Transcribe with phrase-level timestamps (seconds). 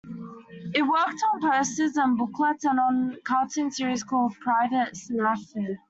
[0.73, 5.77] It worked on posters and booklets, and on a cartoon series called Private Snafu.